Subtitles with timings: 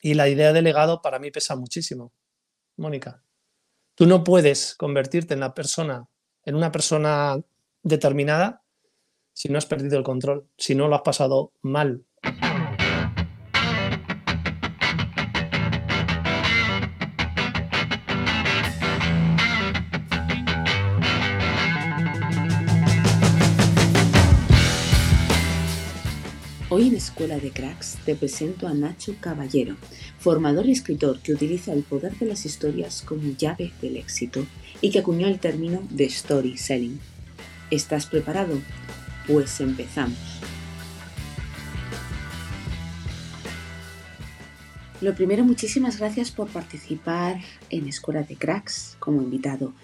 [0.00, 2.12] Y la idea de legado para mí pesa muchísimo,
[2.76, 3.22] Mónica.
[3.94, 6.08] Tú no puedes convertirte en la persona,
[6.44, 7.38] en una persona
[7.82, 8.62] determinada
[9.32, 12.04] si no has perdido el control, si no lo has pasado mal.
[27.20, 29.76] Escuela de Cracks te presento a Nacho Caballero,
[30.18, 34.46] formador y escritor que utiliza el poder de las historias como llave del éxito
[34.80, 36.98] y que acuñó el término de storytelling.
[37.70, 38.58] ¿Estás preparado?
[39.26, 40.16] Pues empezamos.
[45.02, 49.74] Lo primero, muchísimas gracias por participar en Escuela de Cracks como invitado.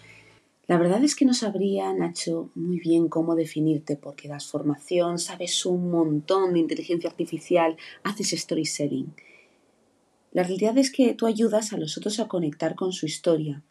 [0.66, 5.64] La verdad es que no sabría, Nacho, muy bien cómo definirte porque das formación, sabes
[5.64, 9.14] un montón de inteligencia artificial, haces storytelling.
[10.32, 13.62] La realidad es que tú ayudas a los otros a conectar con su historia.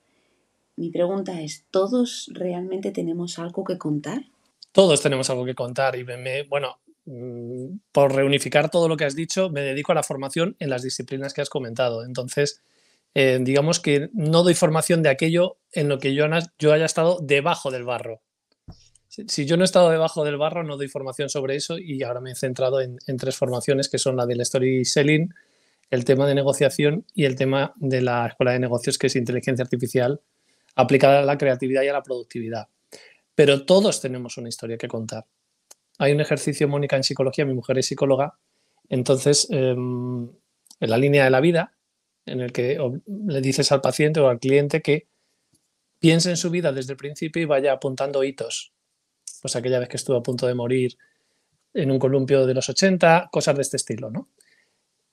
[0.77, 4.25] Mi pregunta es, ¿todos realmente tenemos algo que contar?
[4.71, 9.15] Todos tenemos algo que contar y me, bueno, mm, por reunificar todo lo que has
[9.15, 12.05] dicho, me dedico a la formación en las disciplinas que has comentado.
[12.05, 12.61] Entonces,
[13.17, 17.71] eh, digamos que no doy formación de aquello en lo que yo, haya estado debajo
[17.71, 18.21] del barro.
[19.07, 22.19] Si, yo no he estado debajo del barro, no doy formación sobre eso y ahora
[22.19, 25.33] me he centrado en, tres formaciones que son la del story selling,
[25.89, 29.63] el tema de negociación y el tema de la escuela de negocios, que es inteligencia
[29.63, 30.19] artificial
[30.75, 32.67] aplicada a la creatividad y a la productividad.
[33.33, 35.25] Pero todos tenemos una historia que contar.
[35.99, 38.37] Hay un ejercicio, Mónica, en psicología, mi mujer es psicóloga,
[38.89, 40.29] entonces, em,
[40.81, 41.74] en la línea de la vida,
[42.25, 42.79] en el que
[43.27, 45.07] le dices al paciente o al cliente que
[45.99, 48.73] piense en su vida desde el principio y vaya apuntando hitos.
[49.41, 50.97] Pues aquella vez que estuvo a punto de morir
[51.73, 54.29] en un columpio de los 80, cosas de este estilo, ¿no?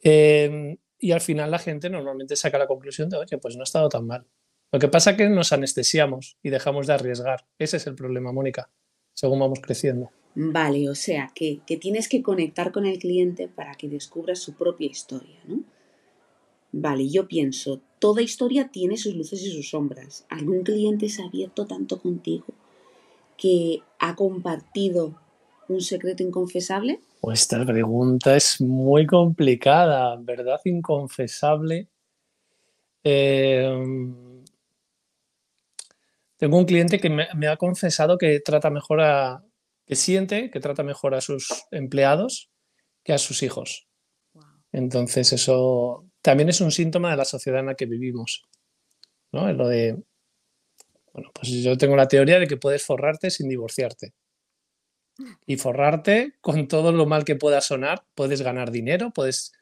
[0.01, 3.65] Em, y al final la gente normalmente saca la conclusión de, oye, pues no ha
[3.65, 4.27] estado tan mal.
[4.71, 7.47] Lo que pasa es que nos anestesiamos y dejamos de arriesgar.
[7.59, 8.71] Ese es el problema, Mónica,
[9.13, 10.11] según vamos creciendo.
[10.35, 14.55] Vale, o sea, que, que tienes que conectar con el cliente para que descubra su
[14.55, 15.65] propia historia, ¿no?
[16.73, 20.25] Vale, yo pienso, toda historia tiene sus luces y sus sombras.
[20.31, 22.47] ¿Algún cliente se ha abierto tanto contigo
[23.37, 25.21] que ha compartido
[25.69, 27.01] un secreto inconfesable?
[27.21, 30.61] Pues esta pregunta es muy complicada, ¿verdad?
[30.65, 31.89] Inconfesable.
[33.05, 34.43] Em,
[36.39, 39.45] tengo un cliente que me, me, ha confesado que trata mejor a,
[39.87, 42.51] que siente que trata mejor a sus empleados
[43.05, 43.89] que a sus hijos.
[44.73, 48.45] Entonces eso también es un síntoma de la sociedad en la que vivimos.
[49.33, 49.49] ¿no?
[49.49, 50.03] Es lo de,
[51.13, 54.15] bueno, pues yo tengo la teoría de que puedes forrarte sin divorciarte.
[55.47, 59.53] Y forrarte con todo lo mal que pueda sonar, puedes ganar dinero, puedes,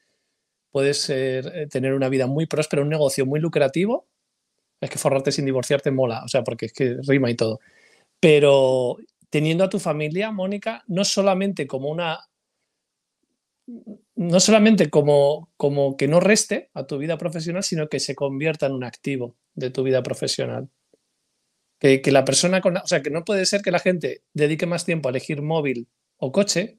[0.71, 4.07] puedes eh, tener una vida muy próspera, un negocio muy lucrativo.
[4.81, 7.61] Es que forrarte sin divorciarte mola, o sea, porque es que rima y todo.
[8.21, 8.97] Pero
[9.29, 12.21] teniendo a tu familia, Mónica, no solamente como una
[14.21, 18.67] no solamente como, como que no reste a tu vida profesional, sino que se convierta
[18.67, 20.69] en un activo de tu vida profesional.
[21.79, 24.85] Que, la persona con o sea, que no puede ser que la gente dedique más
[24.85, 25.89] tiempo a elegir móvil
[26.19, 26.79] o coche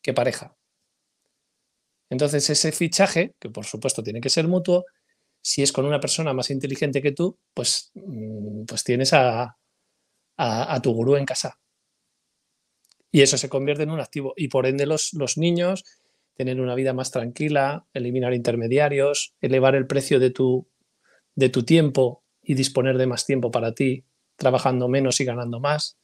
[0.00, 0.56] que pareja.
[2.08, 4.86] Entonces, ese fichaje, que por supuesto tiene que ser mutuo,
[5.42, 9.58] si es con una persona más inteligente que tú, pues, mm, pues tienes a,
[10.38, 11.60] a, tu gurú en casa.
[13.12, 14.32] Y eso se convierte en un activo.
[14.38, 15.84] Y por ende, los, los niños
[16.38, 20.68] tener una vida más tranquila, eliminar intermediarios, elevar el precio de tu,
[21.34, 24.04] de tu tiempo y disponer de más tiempo para ti,
[24.36, 25.98] trabajando menos y ganando más.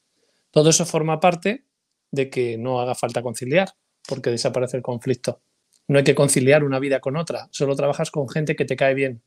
[0.50, 1.66] Todo eso forma parte
[2.10, 3.68] de que no haga falta conciliar,
[4.08, 5.40] porque desaparece el conflicto.
[5.86, 8.94] No hay que conciliar una vida con otra, solo trabajas con gente que te cae
[8.94, 9.22] bien.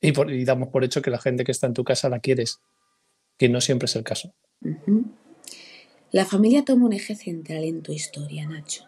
[0.00, 2.60] Y, damos por hecho que la gente que está en tu casa la quieres,
[3.36, 4.34] que no siempre es el caso.
[6.12, 8.86] La familia toma un eje central en tu historia, Nacho.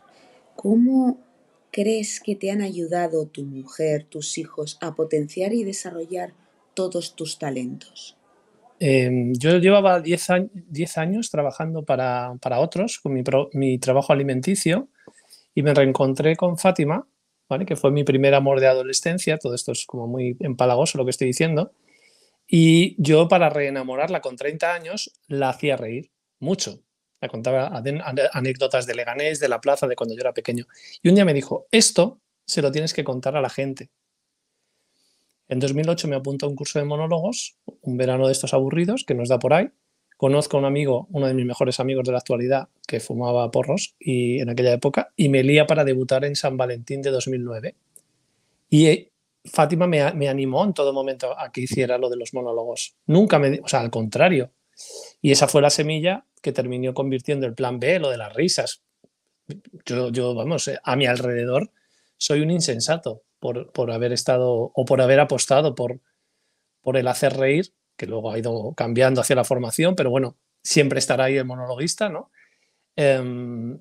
[0.60, 1.20] ¿Cómo
[1.70, 6.32] crees que te han ayudado tu mujer, tus hijos a potenciar y desarrollar
[6.74, 8.16] todos tus talentos?
[8.80, 13.12] Em, yo llevaba 10 años, trabajando para, otros con
[13.52, 14.88] mi, trabajo alimenticio
[15.54, 17.06] y me reencontré con Fátima,
[17.48, 17.64] ¿vale?
[17.64, 19.38] que fue mi primer amor de adolescencia.
[19.38, 21.70] Todo esto es como muy empalagoso lo que estoy diciendo.
[22.48, 26.80] Y yo para reenamorarla con 30 años la hacía reír mucho.
[27.20, 27.82] Me contaba
[28.32, 30.66] anécdotas de Leganés, de la plaza, de cuando yo era pequeño.
[31.02, 33.90] Y un día me dijo, esto se lo tienes que contar a la gente.
[35.48, 39.14] En 2008 me apunto a un curso de monólogos, un verano de estos aburridos que
[39.14, 39.70] nos da por ahí.
[40.16, 43.94] Conozco a un amigo, uno de mis mejores amigos de la actualidad, que fumaba porros
[43.98, 47.76] y en aquella época, y me lía para debutar en San Valentín de 2009.
[48.68, 49.12] Y eh,
[49.44, 52.96] Fátima me, me, animó en todo momento a que hiciera lo de los monólogos.
[53.06, 54.50] Nunca me, o sea, al contrario.
[55.20, 58.82] Y esa fue la semilla que terminó convirtiendo el plan B, lo de las risas.
[59.84, 61.70] Yo, vamos, eh, a mi alrededor
[62.16, 66.00] soy un insensato por, por haber estado o por haber apostado por,
[66.82, 70.98] por el hacer reír, que luego ha ido cambiando hacia la formación, pero bueno, siempre
[70.98, 72.30] estará ahí el monologuista, ¿no?
[72.96, 73.78] Eh,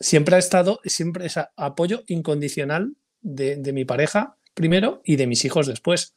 [0.00, 5.66] siempre ha estado, siempre es apoyo incondicional de, mi pareja primero y de mis hijos
[5.66, 6.16] después,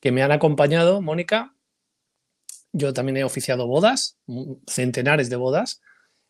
[0.00, 1.54] que me han acompañado, Mónica.
[2.78, 4.18] Yo también he oficiado bodas,
[4.66, 5.80] centenares de bodas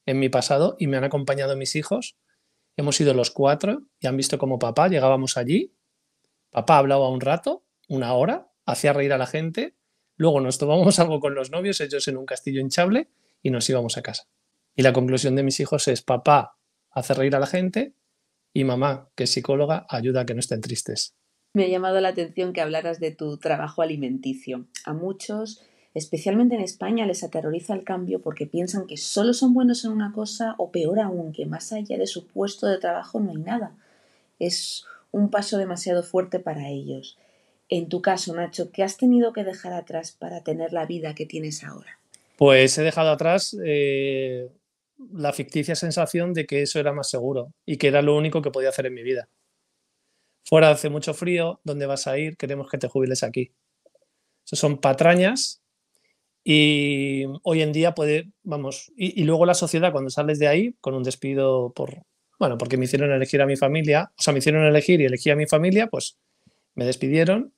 [0.06, 2.16] en mi pasado, y me han acompañado mis hijos.
[2.76, 5.74] Hemos ido los cuatro y han visto como papá llegábamos allí.
[6.50, 9.74] Papá hablaba un rato, una hora, hacía reír a la gente.
[10.14, 13.08] Luego nos tomamos algo con los novios, ellos en un castillo hinchable,
[13.42, 14.28] y nos íbamos a casa.
[14.76, 16.58] Y la conclusión de mis hijos es, papá
[16.92, 17.96] hace reír a la gente
[18.52, 21.16] y mamá, que es psicóloga, ayuda a que no estén tristes.
[21.54, 24.68] Me ha llamado la atención que hablaras de tu trabajo alimenticio.
[24.84, 25.60] A muchos,
[25.96, 30.12] especialmente en España, les aterroriza el cambio porque piensan que solo son buenos en una
[30.12, 33.72] cosa o peor aún, que más allá de su puesto de trabajo no hay nada.
[34.38, 37.16] Es un paso demasiado fuerte para ellos.
[37.70, 41.24] En tu caso, Nacho, ¿qué has tenido que dejar atrás para tener la vida que
[41.24, 41.98] tienes ahora?
[42.36, 44.50] Pues he dejado atrás eh,
[45.14, 48.50] la ficticia sensación de que eso era más seguro y que era lo único que
[48.50, 49.30] podía hacer en mi vida.
[50.44, 52.36] Fuera hace mucho frío, ¿dónde vas a ir?
[52.36, 53.52] Queremos que te jubiles aquí.
[54.44, 55.62] Eso son patrañas
[56.48, 60.94] y hoy en día puede, vamos, y, luego la sociedad cuando sales de ahí con
[60.94, 62.04] un despido por,
[62.38, 65.28] bueno, porque me hicieron elegir a mi familia, o sea, me hicieron elegir y elegí
[65.30, 66.18] a mi familia, pues
[66.76, 67.52] me despidieron.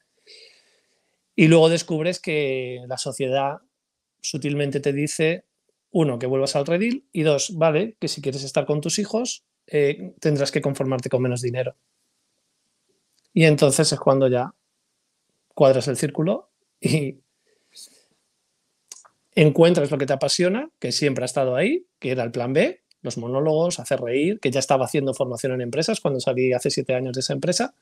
[1.37, 3.59] Y luego descubres que la sociedad
[4.23, 5.45] sutilmente te dice
[5.91, 9.45] uno, que vuelvas al redil y dos, vale, que si quieres estar con tus hijos,
[9.67, 11.77] eh, tendrás que conformarte con menos dinero.
[13.35, 14.55] Y entonces es cuando ya
[15.55, 16.49] cuadras el círculo
[16.81, 17.19] y
[19.43, 22.83] encuentras lo que te apasiona, que siempre ha estado ahí, que era el plan B,
[23.03, 26.95] los monólogos, hacer reír, que ya estaba haciendo formación en empresas cuando salí hace siete
[26.95, 27.75] años de esa empresa.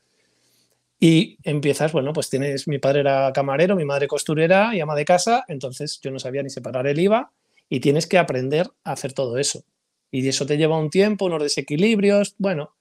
[0.99, 5.05] Y empiezas, bueno, pues tienes, mi padre era camarero, mi madre costurera y ama de
[5.05, 7.31] casa, entonces yo no sabía ni separar el IVA
[7.69, 9.63] y tienes que aprender a hacer todo eso.
[10.11, 12.75] Y eso te lleva un tiempo, unos desequilibrios, bueno,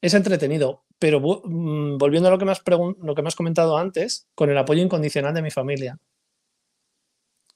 [0.00, 3.76] es entretenido, pero mm, volviendo a lo que, me has lo que me has comentado
[3.76, 5.98] antes, con el apoyo incondicional de mi familia.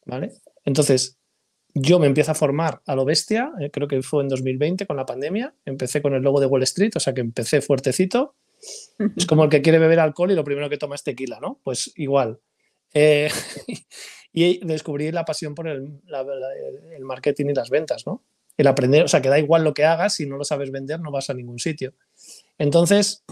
[0.05, 0.33] ¿Vale?
[0.65, 1.19] Entonces,
[1.75, 4.97] yo me empiezo a formar a lo bestia, eh, creo que fue en 2020 con
[4.97, 8.35] la pandemia, empecé con el logo de Wall Street, o sea que empecé fuertecito.
[9.17, 11.61] Es como el que quiere beber alcohol y lo primero que toma es tequila, ¿no?
[11.65, 12.39] Pues igual.
[12.95, 13.29] Eh,
[14.33, 16.25] y descubrí la pasión por el, la,
[16.95, 18.23] el, marketing y las ventas, ¿no?
[18.57, 21.01] El aprender, o sea, que da igual lo que hagas, si no lo sabes vender
[21.01, 21.95] no vas a ningún sitio.
[22.59, 23.25] Entonces,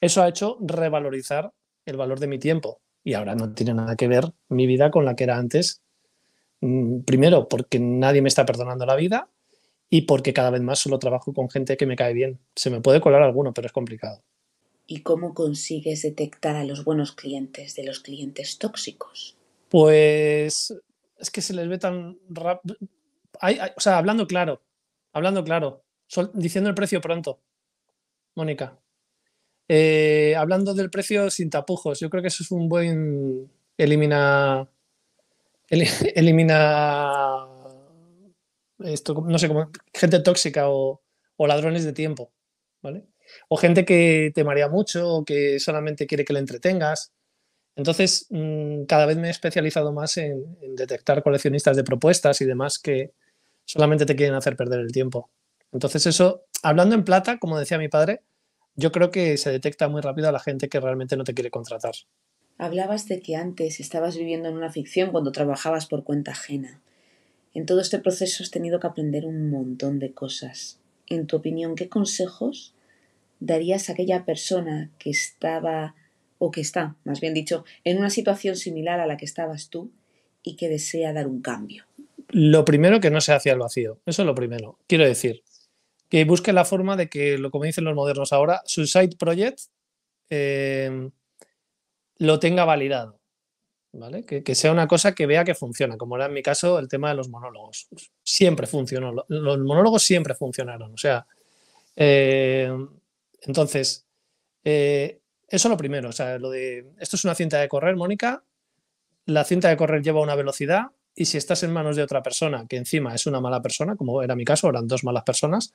[0.00, 1.52] eso ha hecho revalorizar
[1.86, 5.04] el valor de mi tiempo y ahora no tiene nada que ver mi vida con
[5.04, 5.81] la que era antes.
[6.62, 9.28] Mm, primero, porque nadie me está perdonando la vida
[9.90, 12.40] y porque cada vez más solo trabajo con gente que me cae bien.
[12.56, 14.22] Se me puede colar alguno, pero es complicado.
[14.86, 19.36] ¿Y cómo consigues detectar a los buenos clientes de los clientes tóxicos?
[19.72, 20.74] pues
[21.16, 22.76] es que se les ve tan rápido.
[23.74, 24.60] O sea, hablando claro,
[25.14, 25.82] hablando claro,
[26.34, 27.40] diciendo el precio pronto,
[28.34, 28.78] Mónica.
[29.68, 34.68] Eh, hablando del precio sin tapujos, yo creo que eso es un buen elimina
[36.14, 37.46] elimina
[38.84, 41.00] esto, no sé cómo, gente tóxica o,
[41.38, 42.32] ladrones de tiempo,
[42.82, 43.04] ¿vale?
[43.48, 47.12] O gente que te marea mucho o que solamente quiere que le entretengas.
[47.74, 52.78] Entonces, mm, cada vez me he especializado más en, detectar coleccionistas de propuestas y demás
[52.78, 53.12] que
[53.64, 55.30] solamente te quieren hacer perder el tiempo.
[55.72, 58.22] Entonces, eso, hablando en plata, como decía mi padre,
[58.76, 61.50] yo creo que se detecta muy rápido a la gente que realmente no te quiere
[61.50, 61.94] contratar.
[62.58, 66.80] Hablabas de que antes estabas viviendo en una ficción cuando trabajabas por cuenta ajena.
[67.54, 70.78] En todo este proceso has tenido que aprender un montón de cosas.
[71.08, 72.74] En tu opinión, ¿qué consejos
[73.40, 75.94] darías a aquella persona que estaba
[76.38, 79.90] o que está, más bien dicho, en una situación similar a la que estabas tú
[80.42, 81.84] y que desea dar un cambio?
[82.28, 84.78] Lo primero que no se hacia el vacío, eso es lo primero.
[84.86, 85.42] Quiero decir,
[86.08, 89.60] que busque la forma de que, como dicen los modernos ahora, su side project
[90.30, 91.10] eh,
[92.18, 93.18] lo tenga validado.
[93.94, 94.24] ¿Vale?
[94.24, 97.10] Que, sea una cosa que vea que funciona, como era en mi caso el tema
[97.10, 97.88] de los monólogos.
[98.22, 100.94] Siempre funcionó, los monólogos siempre funcionaron.
[100.94, 101.26] O sea,
[101.94, 102.72] eh,
[103.42, 104.06] entonces,
[104.64, 108.42] eh, eso lo primero, o sea, lo de, esto es una cinta de correr, Mónica,
[109.26, 112.66] la cinta de correr lleva una velocidad y si estás en manos de otra persona,
[112.66, 115.74] que encima es una mala persona, como era mi caso, eran dos malas personas,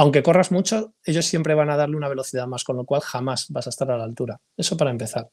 [0.00, 3.50] aunque corras mucho, ellos siempre van a darle una velocidad más, con lo cual jamás
[3.50, 4.40] vas a estar a la altura.
[4.56, 5.28] Eso para empezar.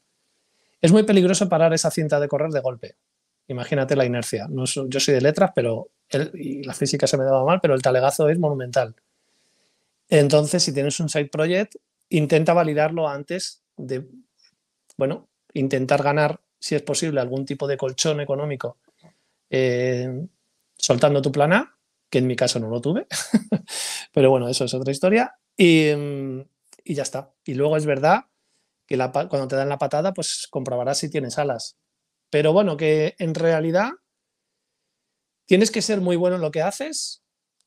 [0.82, 2.96] Es muy peligroso parar esa cinta de correr de golpe.
[3.46, 4.46] Imagínate la inercia.
[4.46, 5.88] No yo soy de letras, pero
[6.34, 8.94] y la física se me daba mal, pero el talegazo es monumental.
[10.10, 11.76] Entonces, si tienes un side project,
[12.10, 14.06] intenta validarlo antes de,
[14.98, 18.76] bueno, intentar ganar, si es posible, algún tipo de colchón económico
[19.48, 20.26] eh,
[20.76, 21.77] soltando tu plan A
[22.10, 23.06] que en mi caso no lo tuve,
[24.12, 25.34] pero bueno, eso es otra historia.
[25.56, 25.90] Y,
[26.84, 27.34] ya está.
[27.44, 28.26] Y luego es verdad
[28.86, 31.76] que cuando te dan la patada, pues comprobarás si tienes alas.
[32.30, 33.90] Pero bueno, que en realidad
[35.46, 37.22] tienes que ser muy bueno en lo que haces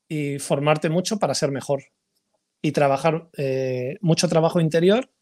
[0.08, 1.84] y formarte mucho para ser mejor.
[2.62, 5.12] Y trabajar eh, mucho trabajo interior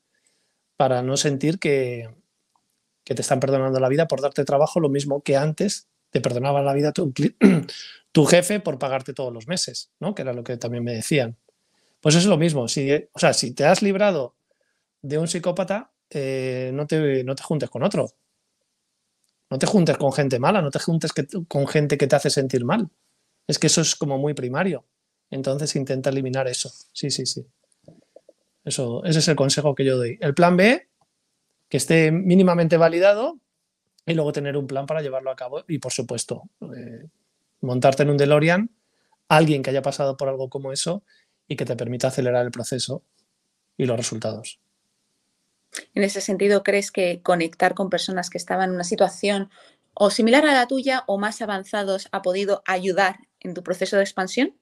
[0.77, 2.09] para no sentir que,
[3.05, 6.63] que te están perdonando la vida por darte trabajo lo mismo que antes te perdonaba
[6.63, 6.93] la vida
[8.13, 10.15] tu, jefe por pagarte todos los meses, ¿no?
[10.15, 11.37] Que era lo que también me decían.
[12.01, 12.69] Pues es lo mismo.
[12.69, 14.35] Si, o sea, si te has librado
[15.03, 18.11] de un psicópata, eh, no, te, no te juntes con otro.
[19.51, 21.13] No te juntes con gente mala, no te juntes
[21.49, 22.89] con gente que te hace sentir mal.
[23.47, 24.85] Es que eso es como muy primario.
[25.31, 26.71] Entonces intenta eliminar eso.
[26.93, 27.45] Sí, sí, sí.
[28.65, 30.19] Eso, ese es el consejo que yo doy.
[30.21, 30.89] El plan B,
[31.69, 33.39] que esté mínimamente validado
[34.07, 35.65] y luego tener un plan para llevarlo a cabo.
[35.69, 36.45] Y por supuesto,
[36.77, 37.07] eh,
[37.61, 38.71] montarte en un DeLorean,
[39.29, 41.03] alguien que haya pasado por algo como eso
[41.47, 43.03] y que te permita acelerar el proceso
[43.77, 44.61] y los resultados.
[45.95, 49.51] En ese sentido, ¿crees que conectar con personas que estaban en una situación
[49.95, 54.03] o similar a la tuya o más avanzados ha podido ayudar en tu proceso de
[54.03, 54.57] expansión?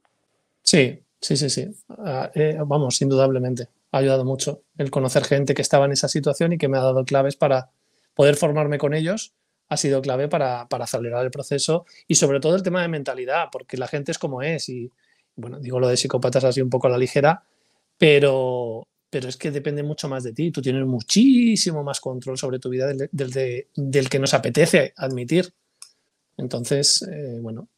[0.63, 1.69] Sí, sí, sí, sí.
[1.89, 3.69] Ah, eh, vamos, indudablemente.
[3.91, 6.83] Ha ayudado mucho el conocer gente que estaba en esa situación y que me ha
[6.83, 7.71] dado claves para
[8.19, 9.33] poder formarme con ellos
[9.69, 13.77] ha sido clave para, acelerar el proceso y sobre todo el tema de mentalidad, porque
[13.77, 14.91] la gente es como es y,
[15.37, 17.45] bueno, digo lo de psicópatas así un poco a la ligera,
[17.97, 22.59] pero, pero es que depende mucho más de ti, tú tienes muchísimo más control sobre
[22.59, 23.09] tu vida del,
[23.77, 25.55] del, que nos apetece admitir.
[26.37, 27.69] Entonces, eh, bueno,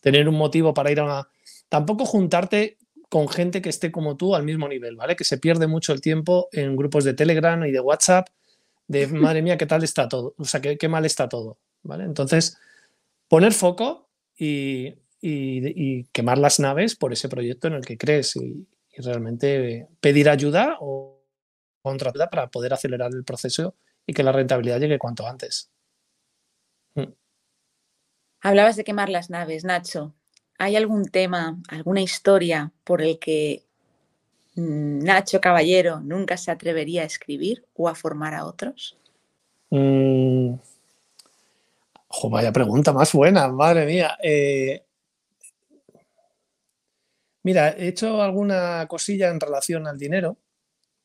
[0.00, 1.28] tener un motivo para ir a una...
[1.68, 2.78] Tampoco juntarte
[3.08, 5.16] con gente que esté como tú al mismo nivel, ¿vale?
[5.16, 8.28] Que se pierde mucho el tiempo en grupos de Telegram y de WhatsApp
[8.90, 12.02] de madre mía, qué tal está todo, o sea, qué, mal está todo, ¿vale?
[12.02, 12.58] Entonces,
[13.28, 14.96] poner foco y,
[16.12, 18.66] quemar las naves por ese proyecto en el que crees y,
[19.02, 21.22] realmente pedir ayuda o
[21.80, 23.74] contratar para poder acelerar el proceso
[24.06, 25.70] y que la rentabilidad llegue cuanto antes.
[26.96, 27.14] Mm.
[28.42, 30.14] Hablabas de quemar las naves, Nacho.
[30.58, 33.64] ¿Hay algún tema, alguna historia por el que
[34.60, 38.98] Nacho Caballero nunca se atrevería a escribir o a formar a otros?
[39.70, 40.54] Mm.
[42.30, 44.18] vaya pregunta más buena, madre mía.
[44.22, 44.82] Eh,
[47.42, 50.36] mira, he hecho alguna cosilla en relación al dinero.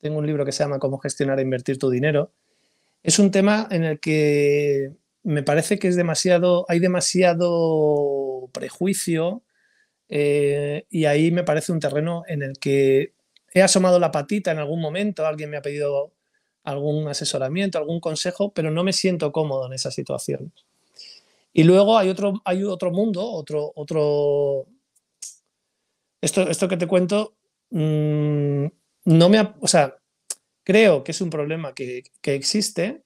[0.00, 2.32] Tengo un libro que se llama Cómo gestionar e invertir tu dinero.
[3.02, 9.42] Es un tema en el que me parece que es demasiado, hay demasiado prejuicio
[10.08, 13.15] eh, y ahí me parece un terreno en el que
[13.52, 16.12] he asomado la patita en algún momento, alguien me ha pedido
[16.64, 20.52] algún asesoramiento, algún consejo, pero no me siento cómodo en esa situación.
[21.52, 24.66] Y luego hay otro, hay otro mundo, otro, otro.
[26.20, 27.36] Esto, esto que te cuento,
[27.70, 28.66] mm,
[29.06, 29.54] no me.
[29.60, 29.96] O sea,
[30.64, 33.04] creo que es un problema que, que existe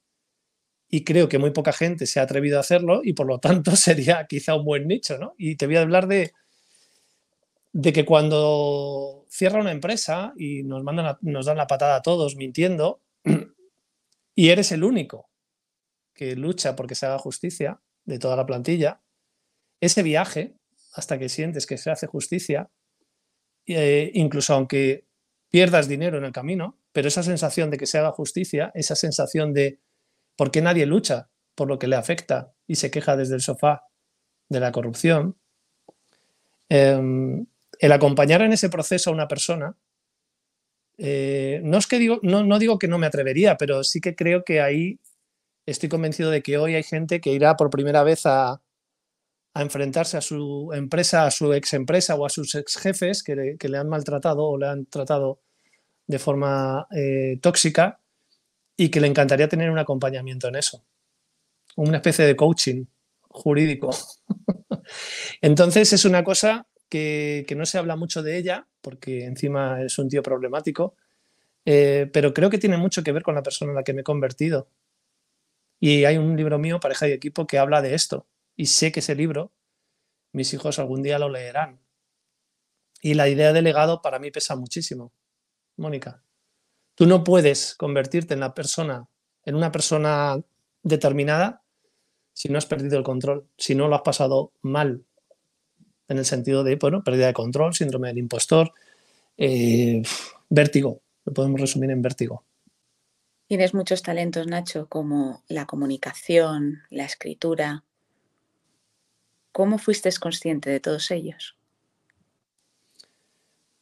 [0.88, 3.76] y creo que muy poca gente se ha atrevido a hacerlo y por lo tanto
[3.76, 5.34] sería quizá un buen nicho, ¿no?
[5.38, 6.32] Y te voy a hablar de,
[7.72, 12.36] de que cuando cierra una empresa y nos, mandan nos dan la patada a todos
[12.36, 13.02] mintiendo,
[14.34, 15.30] y eres el único
[16.14, 19.02] que lucha porque se haga justicia de toda la plantilla,
[19.80, 20.56] ese viaje,
[20.94, 22.70] hasta que sientes que se hace justicia,
[23.66, 25.06] eh, incluso aunque
[25.50, 29.52] pierdas dinero en el camino, pero esa sensación de que se haga justicia, esa sensación
[29.52, 29.80] de
[30.36, 33.84] por qué nadie lucha por lo que le afecta y se queja desde el sofá
[34.48, 35.36] de la corrupción,
[36.68, 37.46] em,
[37.80, 39.74] el acompañar en ese proceso a una persona,
[40.98, 44.44] eh, no es que digo, no, digo que no me atrevería, pero sí que creo
[44.44, 45.00] que ahí
[45.64, 48.60] estoy convencido de que hoy hay gente que irá por primera vez a,
[49.52, 53.78] enfrentarse a su empresa, a su ex empresa o a sus ex jefes que le,
[53.78, 55.40] han maltratado o le han tratado
[56.06, 57.98] de forma eh, tóxica
[58.76, 60.84] y que le encantaría tener un acompañamiento en eso,
[61.76, 62.84] una especie de coaching
[63.22, 63.90] jurídico.
[65.40, 70.08] Entonces es una cosa que, no se habla mucho de ella, porque encima es un
[70.08, 70.96] tío problemático,
[71.64, 74.02] eh, pero creo que tiene mucho que ver con la persona en la que me
[74.02, 74.68] he convertido.
[75.78, 78.26] Y hay un libro mío, Pareja y Equipo, que habla de esto.
[78.56, 79.52] Y sé que ese libro,
[80.32, 81.80] mis hijos algún día lo leerán.
[83.00, 85.12] Y la idea de legado para mí pesa muchísimo,
[85.76, 86.22] Mónica.
[86.94, 89.08] Tú no puedes convertirte en la persona,
[89.44, 90.38] en una persona
[90.82, 91.62] determinada
[92.32, 95.04] si no has perdido el control, si no lo has pasado mal,
[96.10, 98.72] en el sentido de, bueno, pérdida de control, síndrome del impostor,
[99.38, 100.02] eh,
[100.48, 102.44] vértigo, lo podemos resumir en vértigo.
[103.46, 107.84] Tienes muchos talentos, Nacho, como la comunicación, la escritura.
[109.52, 111.56] ¿Cómo fuiste consciente de todos ellos?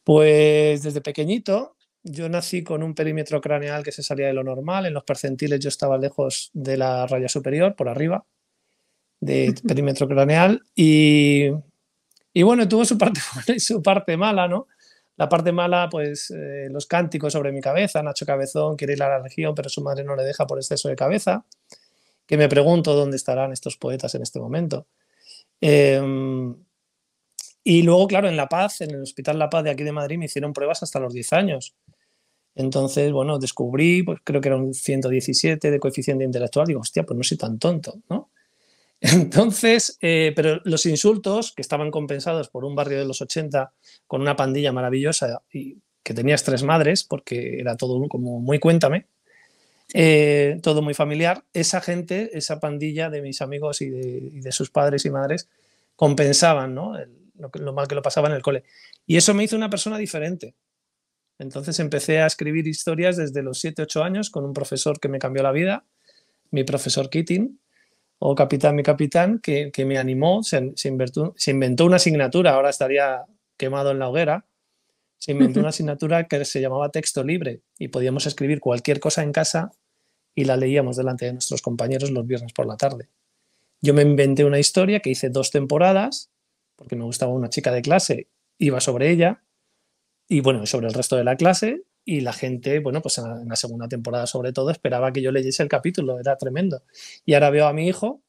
[0.05, 4.85] Pues desde pequeñito, yo nací con un perímetro craneal que se salía de lo normal.
[4.85, 8.27] En los percentiles yo estaba lejos de la raya superior, por arriba,
[9.21, 10.63] de perímetro craneal.
[10.75, 11.51] Y,
[12.39, 14.69] y bueno, tuvo su parte buena y su parte mala, ¿no?
[15.17, 19.09] La parte mala, pues eh, los cánticos sobre mi cabeza, Nacho Cabezón quiere ir a
[19.09, 21.45] la región, pero su madre no le deja por exceso de cabeza,
[22.29, 24.87] que me pregunto dónde estarán estos poetas en este momento.
[25.61, 26.55] Em,
[27.65, 30.17] y luego, claro, en La Paz, en el Hospital La Paz de aquí de Madrid,
[30.17, 31.75] me hicieron pruebas hasta los 10 años.
[32.55, 37.17] Entonces, bueno, descubrí, pues creo que era un 117 de coeficiente intelectual, digo, hostia, pues
[37.17, 38.31] no soy tan tonto, ¿no?
[39.01, 43.73] Entonces, eh, pero los insultos que estaban compensados por un barrio de los 80
[44.07, 49.07] con una pandilla maravillosa y que tenías tres madres, porque era todo como muy cuéntame,
[49.95, 55.05] eh, todo muy familiar, esa gente, esa pandilla de mis amigos y de, sus padres
[55.05, 55.49] y madres
[55.97, 56.95] compensaban ¿no?
[57.35, 58.65] lo, mal que lo pasaba en el cole.
[59.07, 60.55] Y eso me hizo una persona diferente.
[61.39, 65.19] Entonces empecé a escribir historias desde los 7, 8 años con un profesor que me
[65.19, 65.85] cambió la vida,
[66.51, 67.59] mi profesor Keating,
[68.19, 73.25] o Capitán, mi capitán, que, me animó, se, inventó, una asignatura, ahora estaría
[73.57, 74.47] quemado en la hoguera,
[75.19, 79.33] se inventó una asignatura que se llamaba texto libre y podíamos escribir cualquier cosa en
[79.33, 79.71] casa
[80.35, 83.09] y la leíamos delante de nuestros compañeros los viernes por la tarde.
[83.81, 86.31] Yo me inventé una historia que hice dos temporadas,
[86.77, 89.43] porque me gustaba una chica de clase, iba sobre ella,
[90.29, 93.55] y bueno, sobre el resto de la clase, y la gente, bueno, pues en la,
[93.55, 96.83] segunda temporada sobre todo esperaba que yo leyese el capítulo, era tremendo.
[97.27, 98.23] Y ahora veo a mi hijo,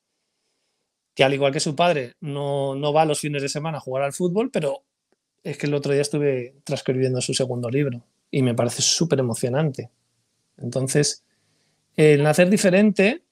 [1.15, 4.03] que al igual que su padre, no, no va los fines de semana a jugar
[4.03, 4.83] al fútbol, pero
[5.43, 9.89] es que el otro día estuve transcribiendo su segundo libro y me parece súper emocionante.
[10.57, 11.23] Entonces,
[11.95, 13.23] el nacer diferente,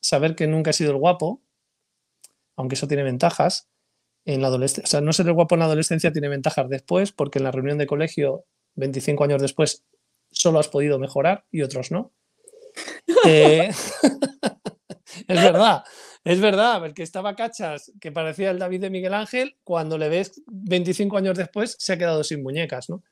[0.00, 1.40] saber que nunca he sido el guapo,
[2.56, 3.68] aunque eso tiene ventajas,
[4.24, 7.12] en la adolescencia, o sea, no ser el guapo en la adolescencia tiene ventajas después,
[7.12, 8.44] porque en la reunión de colegio
[8.76, 9.84] 25 años después
[10.34, 12.12] solo has podido mejorar y otros no.
[13.26, 13.70] Eh,
[15.28, 15.84] es verdad,
[16.24, 20.08] es verdad, el que estaba cachas, que parecía el David de Miguel Ángel, cuando le
[20.08, 23.02] ves 25 años después se ha quedado sin muñecas, ¿no?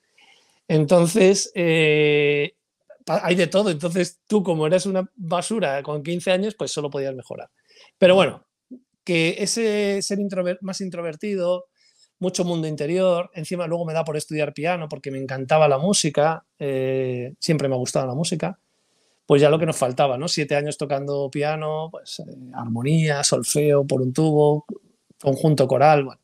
[0.69, 2.57] Entonces, eh,
[3.07, 3.71] hay de todo.
[3.71, 7.51] Entonces, tú, como eres una basura con 15 años, pues solo podías mejorar.
[7.99, 8.47] Pero bueno,
[9.05, 10.19] que ese ser
[10.61, 11.67] más introvertido,
[12.23, 16.45] mucho mundo interior, encima luego me da por estudiar piano porque me encantaba la música,
[16.59, 18.61] eh, siempre me ha gustado la música,
[19.27, 20.29] pues ya lo que nos faltaba, ¿no?
[20.29, 24.65] Siete años tocando piano, pues eh, armonía, solfeo, por un tubo,
[25.21, 26.21] conjunto coral, bueno,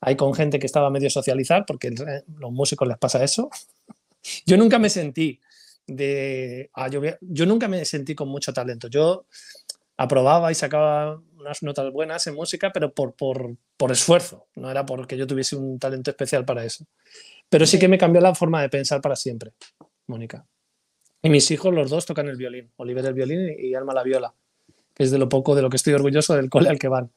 [0.00, 1.94] hay con gente que estaba medio socializar porque
[2.38, 3.50] los músicos les pasa eso.
[4.46, 5.38] yo nunca me sentí
[5.86, 9.26] de, ah, yo, yo nunca me sentí con mucho talento, yo
[9.96, 14.84] aprobaba y sacaba unas notas buenas en música, pero por, por, por, esfuerzo, no era
[14.86, 16.86] porque yo tuviese un talento especial para eso.
[17.48, 19.52] Pero sí que me cambió la forma de pensar para siempre,
[20.06, 20.46] Mónica.
[21.22, 24.34] Y mis hijos, los dos, tocan el violín, Oliver el violín y Alma la viola,
[24.94, 27.12] que es de lo poco de lo que estoy orgulloso del cole al que van,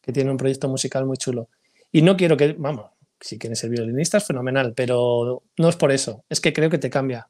[0.00, 1.48] que tiene un proyecto musical muy chulo.
[1.92, 2.90] Y no quiero que, vamos,
[3.20, 6.78] si quieres ser violinista es fenomenal, pero no es por eso, es que creo que
[6.78, 7.28] te cambia,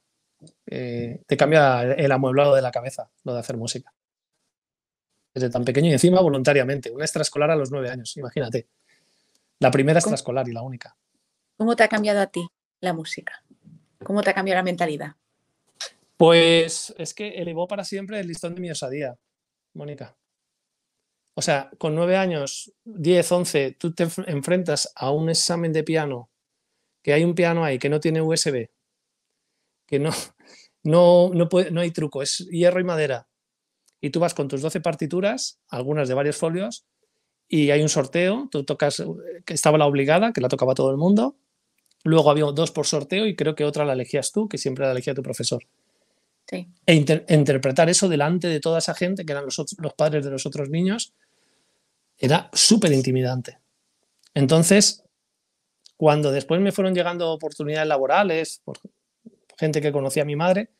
[0.66, 3.92] eh, te cambia el amueblado de la cabeza, lo de hacer música
[5.32, 8.68] desde tan pequeño y encima voluntariamente, una extraescolar a los nueve años, imagínate.
[9.58, 10.96] La primera extraescolar y la única.
[11.56, 12.48] ¿Cómo te ha cambiado a ti
[12.80, 13.44] la música?
[14.02, 15.16] ¿Cómo te ha cambiado la mentalidad?
[16.16, 19.16] Pues es que elevó para siempre el listón de mi osadía,
[19.74, 20.16] Mónica.
[21.34, 26.30] O sea, con nueve años, diez, once, tú te enfrentas a un examen de piano,
[27.02, 28.68] que hay un piano ahí que no tiene USB,
[29.86, 30.10] que no,
[30.82, 33.29] no, no, puede, no hay truco, es hierro y madera,
[34.00, 36.86] y tú vas con tus 12 partituras, algunas de varios folios,
[37.48, 39.02] y hay un sorteo, tú tocas,
[39.44, 41.36] que estaba la obligada, que la tocaba todo el mundo,
[42.04, 44.92] luego había dos por sorteo y creo que otra la elegías tú, que siempre la
[44.92, 45.62] elegía tu profesor.
[46.48, 46.68] Sí.
[46.86, 50.46] E interpretar eso delante de toda esa gente, que eran los, los padres de los
[50.46, 51.12] otros niños,
[52.18, 53.58] era súper intimidante.
[54.34, 55.04] Entonces,
[55.96, 58.78] cuando después me fueron llegando oportunidades laborales, por
[59.58, 60.70] gente que conocía a mi madre,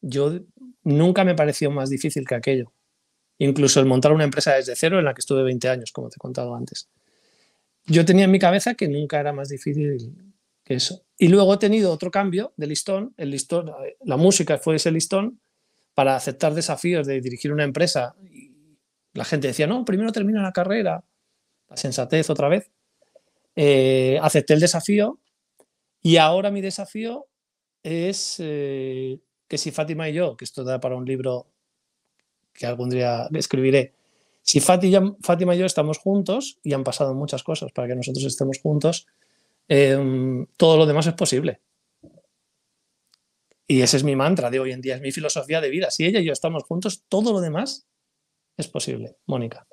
[0.00, 0.40] yo
[0.82, 2.72] nunca me pareció más difícil que aquello.
[3.38, 6.16] Incluso el montar una empresa desde cero en la que estuve 20 años, como te
[6.16, 6.88] he contado antes.
[7.86, 10.14] Yo tenía en mi cabeza que nunca era más difícil
[10.64, 11.02] que eso.
[11.16, 13.72] Y luego he tenido otro cambio de listón, el listón,
[14.04, 15.40] la música fue ese listón
[15.94, 18.14] para aceptar desafíos de dirigir una empresa.
[19.14, 21.04] La gente decía, no, primero termina la carrera,
[21.68, 22.70] la sensatez otra vez.
[23.56, 25.18] Eh, acepté el desafío
[26.00, 27.26] y ahora mi desafío
[27.82, 31.46] es eh, que si Fátima y yo, que esto da para un libro
[32.52, 33.94] que algún día escribiré,
[34.42, 38.58] si Fátima y yo estamos juntos y han pasado muchas cosas para que nosotros estemos
[38.62, 39.06] juntos,
[39.68, 41.60] em, todo lo demás es posible.
[43.66, 45.90] Y ese es mi mantra de hoy en día, es mi filosofía de vida.
[45.90, 47.86] Si ella y yo estamos juntos, todo lo demás
[48.56, 49.66] es posible, Mónica.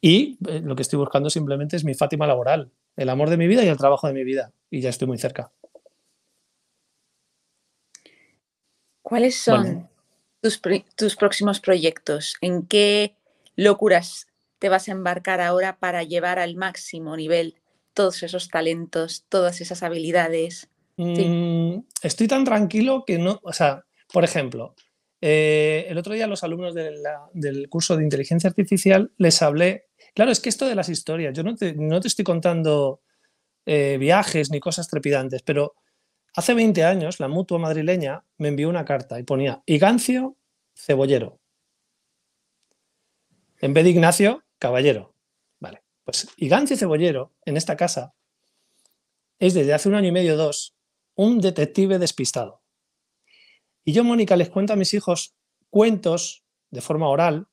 [0.00, 3.46] Y eh, lo que estoy buscando simplemente es mi Fátima laboral, el amor de mi
[3.46, 4.52] vida y el trabajo de mi vida.
[4.70, 5.52] Y ya estoy muy cerca.
[9.06, 9.88] ¿Cuáles son
[10.40, 10.60] tus,
[10.96, 12.34] tus, próximos proyectos?
[12.40, 13.14] ¿En qué
[13.54, 14.26] locuras
[14.58, 17.54] te vas a embarcar ahora para llevar al máximo nivel
[17.94, 20.68] todos esos talentos, todas esas habilidades?
[20.96, 24.74] Mm, estoy tan tranquilo que no, o sea, por ejemplo,
[25.20, 29.84] eh, el otro día los alumnos del curso de inteligencia artificial les hablé,
[30.16, 33.02] claro, es que esto de las historias, yo no te, estoy contando
[33.66, 35.76] eh, viajes ni cosas trepidantes, pero
[36.36, 40.36] Hace 20 años, la mutua madrileña me envió una carta y ponía Igancio
[40.74, 41.40] Cebollero.
[43.58, 45.14] En vez de Ignacio, Caballero.
[45.58, 48.14] Vale, pues Igancio Cebollero, en esta casa,
[49.38, 50.76] es desde hace un año y medio dos,
[51.14, 52.60] un detective despistado.
[53.82, 55.34] Y yo, Mónica, les cuento a mis hijos
[55.70, 57.48] cuentos de forma oral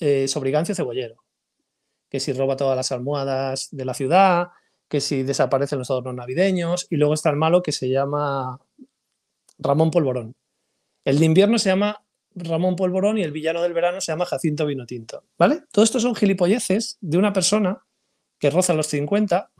[0.00, 1.22] eh, sobre Igancio Cebollero.
[2.08, 4.48] Que si roba todas las almohadas de la ciudad,
[4.88, 8.60] que si desaparecen los adornos navideños, y luego está el malo que se llama
[9.58, 10.34] Ramón Polvorón.
[11.04, 14.66] El de invierno se llama Ramón Polvorón y el villano del verano se llama Jacinto
[14.66, 15.24] Vinotinto.
[15.38, 15.62] ¿Vale?
[15.70, 17.84] Todo esto son gilipolleces de una persona
[18.38, 19.52] que roza los 50,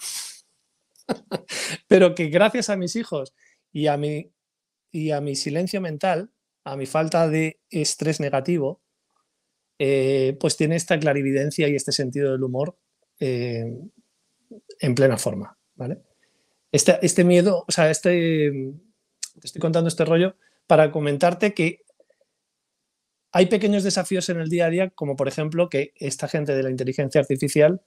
[1.89, 3.35] pero que gracias a mis hijos
[3.73, 4.33] y a mi,
[4.93, 6.31] y a mi silencio mental,
[6.65, 8.83] a mi falta de estrés negativo,
[9.79, 12.79] eh, pues tiene esta clarividencia y este sentido del humor
[13.21, 13.77] eh,
[14.81, 15.99] en plena forma, ¿vale?
[16.73, 18.51] Este, este miedo, o sea, este,
[19.41, 20.37] te estoy contando este rollo
[20.67, 21.85] para comentarte que
[23.33, 26.63] hay pequeños desafíos en el día a día, como por ejemplo que esta gente de
[26.63, 27.83] la inteligencia artificial,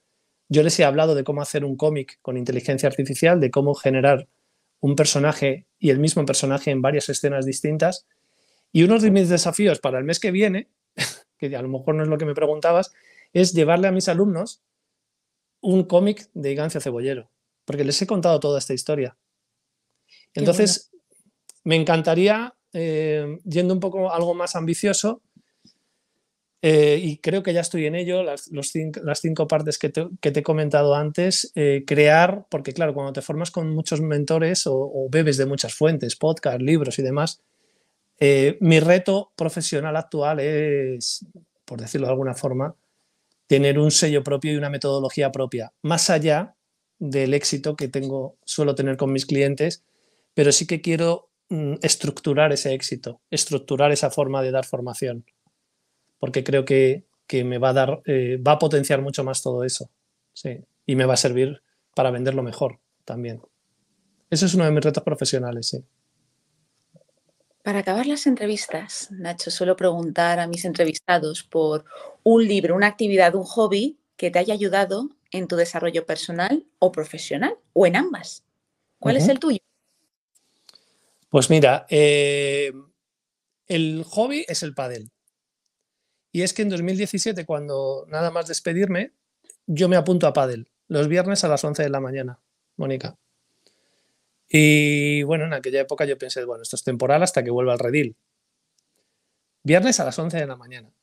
[0.49, 4.27] yo les he hablado de cómo hacer un cómic con inteligencia artificial, de cómo generar
[4.79, 8.05] un personaje y el mismo personaje en varias escenas distintas.
[8.71, 10.69] Y uno de mis desafíos para el mes que viene,
[11.37, 12.93] que a lo mejor no es lo que me preguntabas,
[13.33, 14.61] es llevarle a mis alumnos
[15.61, 17.29] un cómic de Igancio Cebollero,
[17.65, 19.17] porque les he contado toda esta historia.
[20.33, 20.91] Entonces,
[21.63, 25.21] me encantaría, eh, yendo un poco algo más ambicioso,
[26.61, 28.49] eh, y creo que ya estoy en ello, las,
[29.21, 33.73] cinco, partes que te, he comentado antes, eh, crear, porque claro, cuando te formas con
[33.73, 37.41] muchos mentores o, bebes de muchas fuentes, podcast, libros y demás,
[38.59, 41.25] mi reto profesional actual es,
[41.65, 42.75] por decirlo de alguna forma,
[43.47, 46.55] tener un sello propio y una metodología propia, más allá
[46.99, 49.83] del éxito que tengo, suelo tener con mis clientes,
[50.33, 55.25] pero sí que quiero mm, estructurar ese éxito, estructurar esa forma de dar formación,
[56.19, 59.89] porque creo que, me va a dar, eh, va a potenciar mucho más todo eso,
[60.33, 61.61] sí, y me va a servir
[61.95, 63.41] para venderlo mejor también.
[64.29, 65.83] Eso es uno de mis retos profesionales, sí.
[67.67, 71.83] Para acabar las entrevistas, Nacho, suelo preguntar a mis entrevistados por
[72.29, 76.91] un libro, una actividad, un hobby que te haya ayudado en tu desarrollo personal o
[76.91, 78.43] profesional, o en ambas.
[78.99, 79.59] ¿Cuál es el tuyo?
[81.29, 82.73] Pues mira, eh,
[83.67, 85.09] el hobby es el pádel.
[86.33, 89.13] Y es que en 2017, cuando nada más despedirme,
[89.65, 92.41] yo me apunto a pádel, los viernes a las 11 de la mañana,
[92.75, 93.17] Mónica.
[94.49, 97.79] Y bueno, en aquella época yo pensé, bueno, esto es temporal hasta que vuelva al
[97.79, 98.17] redil.
[99.63, 100.96] Viernes a las 11 de la mañana.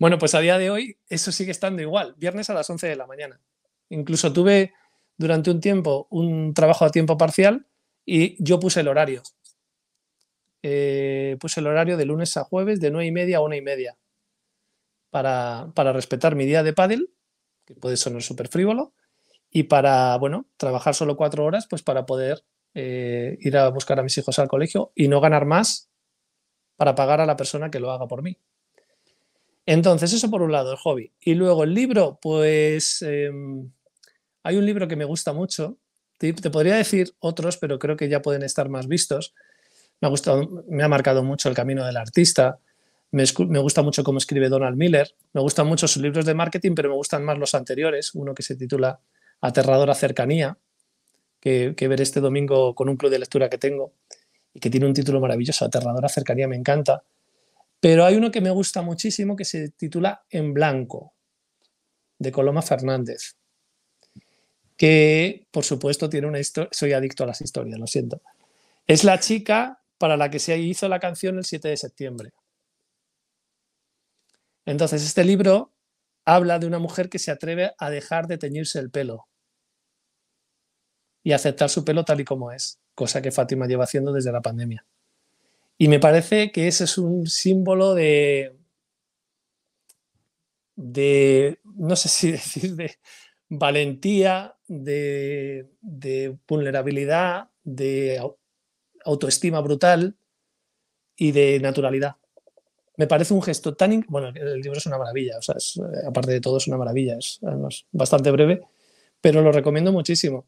[0.00, 2.96] Bueno, pues a día de hoy eso sigue estando igual, viernes a las 11 de
[2.96, 3.38] la mañana.
[3.90, 4.72] Incluso tuve
[5.18, 7.66] durante un tiempo un trabajo a tiempo parcial
[8.06, 9.22] y yo puse el horario.
[10.62, 13.60] Eh, puse el horario de lunes a jueves de 9 y media a 1 y
[13.60, 13.98] media
[15.10, 17.12] para, para respetar mi día de pádel,
[17.66, 18.94] que puede sonar súper frívolo,
[19.50, 24.02] y para, bueno, trabajar solo cuatro horas, pues para poder eh, ir a buscar a
[24.02, 25.90] mis hijos al colegio y no ganar más
[26.76, 28.38] para pagar a la persona que lo haga por mí.
[29.66, 31.12] Entonces, eso por un lado, el hobby.
[31.20, 33.70] Y luego el libro, pues em,
[34.42, 35.76] hay un libro que me gusta mucho.
[36.18, 39.34] Te, podría decir otros, pero creo que ya pueden estar más vistos.
[40.00, 42.58] Me ha, marcado mucho El Camino del Artista.
[43.10, 43.24] Me,
[43.60, 45.14] gusta mucho cómo escribe Donald Miller.
[45.32, 48.14] Me gustan mucho sus libros de marketing, pero me gustan más los anteriores.
[48.14, 49.00] Uno que se titula
[49.40, 50.58] aterradora cercanía,
[51.40, 53.92] que, ver este domingo con un club de lectura que tengo
[54.52, 57.02] y que tiene un título maravilloso, Aterradora Cercanía, me encanta.
[57.80, 61.14] Pero hay uno que me gusta muchísimo que se titula En Blanco,
[62.18, 63.36] de Coloma Fernández,
[64.76, 68.20] que por supuesto tiene una historia, soy adicto a las historias, lo siento.
[68.86, 72.32] Es la chica para la que se hizo la canción el 7 de septiembre.
[74.66, 75.72] Entonces, este libro
[76.24, 79.26] habla de una mujer que se atreve a dejar de teñirse el pelo
[81.22, 84.40] y aceptar su pelo tal y como es, cosa que Fátima lleva haciendo desde la
[84.40, 84.84] pandemia.
[85.80, 88.54] Y me parece que ese es un símbolo de,
[90.76, 92.96] de no sé si decir, de
[93.48, 98.22] valentía, de, de vulnerabilidad, de
[99.06, 100.18] autoestima brutal
[101.16, 102.16] y de naturalidad.
[102.98, 104.04] Me parece un gesto tan...
[104.06, 105.54] Bueno, el libro es una maravilla, o sea,
[106.06, 107.40] aparte de todo es una maravilla, es
[107.90, 108.60] bastante breve,
[109.22, 110.46] pero lo recomiendo muchísimo.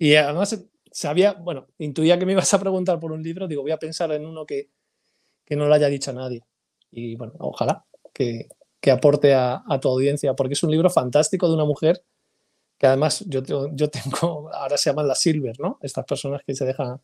[0.00, 0.64] Y además
[0.98, 4.10] sabía, bueno, intuía que me ibas a preguntar por un libro, digo, voy a pensar
[4.12, 4.70] en uno que,
[5.50, 6.42] no lo haya dicho a nadie.
[6.90, 8.48] Y bueno, ojalá que,
[8.90, 12.02] aporte a, tu audiencia, porque es un libro fantástico de una mujer
[12.78, 15.78] que además yo, yo tengo, ahora se llaman las silver, ¿no?
[15.82, 17.00] Estas personas que se dejan,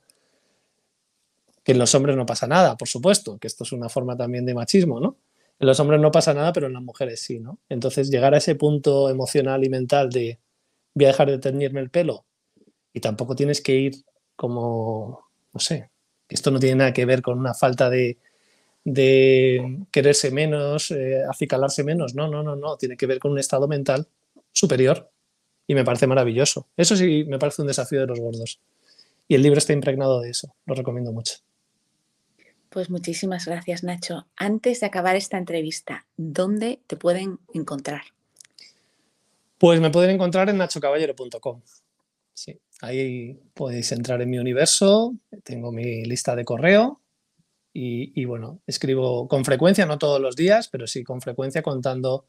[1.62, 4.46] que en los hombres no pasa nada, por supuesto, que esto es una forma también
[4.46, 5.18] de machismo, ¿no?
[5.58, 7.60] En los hombres no pasa nada, pero en las mujeres sí, ¿no?
[7.68, 10.40] Entonces llegar a ese punto emocional y mental de
[10.94, 12.24] voy a dejar de teñirme el pelo
[12.94, 14.04] y tampoco tienes que ir
[14.36, 15.90] como, no sé,
[16.28, 18.16] esto no tiene nada que ver con una falta de,
[19.90, 23.68] quererse menos, eh, acicalarse menos, no, no, no, no, tiene que ver con un estado
[23.68, 24.06] mental
[24.52, 25.10] superior
[25.66, 26.68] y me parece maravilloso.
[26.76, 28.60] Eso sí me parece un desafío de los gordos.
[29.26, 31.34] Y el libro está impregnado de eso, lo recomiendo mucho.
[32.68, 34.26] Pues muchísimas gracias, Nacho.
[34.36, 38.02] Antes de acabar esta entrevista, ¿dónde te pueden encontrar?
[39.58, 41.62] Pues me pueden encontrar en nachocaballero.com.
[42.34, 47.00] Sí, ahí podéis entrar en mi universo, tengo mi lista de correo
[47.72, 52.28] y, bueno, escribo con frecuencia, no todos los días, pero sí con frecuencia contando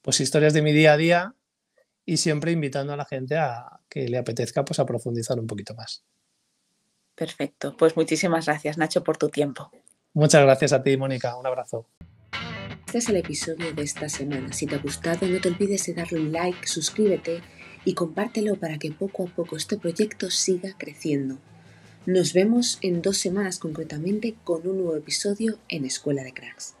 [0.00, 1.34] pues historias de mi día a día
[2.04, 5.74] y siempre invitando a la gente a que le apetezca pues a profundizar un poquito
[5.74, 6.04] más.
[7.14, 9.70] Perfecto, pues muchísimas gracias Nacho por tu tiempo.
[10.14, 11.86] Muchas gracias a ti, Mónica, un abrazo.
[12.86, 14.52] Este es el episodio de esta semana.
[14.52, 17.40] Si te ha gustado, no te olvides de darle un like, suscríbete
[17.84, 21.38] y compártelo para que poco a poco este proyecto siga creciendo.
[22.06, 26.74] Nos vemos en dos semanas concretamente con un nuevo episodio en Escuela de Cracks.